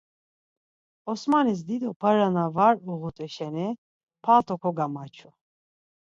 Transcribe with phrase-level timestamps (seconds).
[1.11, 3.67] Osmanis dido para na var uğut̆u şeni
[4.23, 5.29] palto kogamaçu.